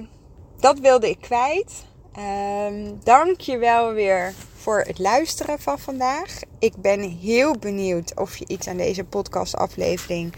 dat 0.57 0.79
wilde 0.79 1.09
ik 1.09 1.21
kwijt. 1.21 1.85
Uh, 2.19 2.91
dank 3.03 3.41
je 3.41 3.59
wel 3.59 3.93
weer 3.93 4.35
voor 4.57 4.81
het 4.81 4.99
luisteren 4.99 5.59
van 5.59 5.79
vandaag. 5.79 6.41
Ik 6.59 6.77
ben 6.77 7.01
heel 7.01 7.59
benieuwd 7.59 8.19
of 8.19 8.37
je 8.37 8.45
iets 8.49 8.69
aan 8.69 8.77
deze 8.77 9.05
podcastaflevering 9.05 10.35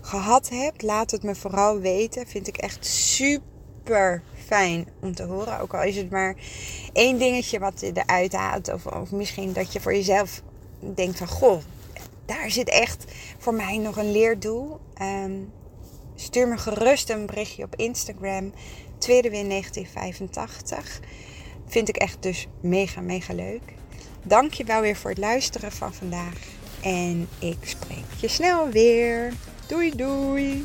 gehad 0.00 0.48
hebt. 0.48 0.82
Laat 0.82 1.10
het 1.10 1.22
me 1.22 1.34
vooral 1.34 1.78
weten. 1.78 2.26
Vind 2.26 2.48
ik 2.48 2.56
echt 2.56 2.86
super 3.88 4.22
fijn 4.46 4.88
om 5.00 5.14
te 5.14 5.22
horen. 5.22 5.60
Ook 5.60 5.74
al 5.74 5.82
is 5.82 5.96
het 5.96 6.10
maar 6.10 6.34
één 6.92 7.18
dingetje 7.18 7.58
wat 7.58 7.80
je 7.80 7.92
eruit 7.94 8.32
haalt. 8.32 8.72
Of, 8.72 8.86
of 8.86 9.10
misschien 9.10 9.52
dat 9.52 9.72
je 9.72 9.80
voor 9.80 9.94
jezelf 9.94 10.42
denkt 10.80 11.18
van... 11.18 11.28
Goh, 11.28 11.62
daar 12.26 12.50
zit 12.50 12.68
echt 12.68 13.04
voor 13.38 13.54
mij 13.54 13.78
nog 13.78 13.96
een 13.96 14.12
leerdoel. 14.12 14.80
Um, 15.02 15.52
stuur 16.14 16.48
me 16.48 16.56
gerust 16.56 17.10
een 17.10 17.26
berichtje 17.26 17.64
op 17.64 17.76
Instagram. 17.76 18.52
Tweede 18.98 19.30
win 19.30 19.48
1985. 19.48 21.00
Vind 21.66 21.88
ik 21.88 21.96
echt 21.96 22.22
dus 22.22 22.46
mega, 22.60 23.00
mega 23.00 23.34
leuk. 23.34 23.62
Dank 24.22 24.52
je 24.52 24.64
wel 24.64 24.80
weer 24.80 24.96
voor 24.96 25.10
het 25.10 25.18
luisteren 25.18 25.72
van 25.72 25.94
vandaag. 25.94 26.38
En 26.82 27.28
ik 27.38 27.58
spreek 27.62 28.20
je 28.20 28.28
snel 28.28 28.68
weer. 28.68 29.32
Doei, 29.66 29.96
doei. 29.96 30.64